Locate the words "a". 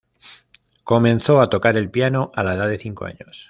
1.41-1.45, 2.33-2.41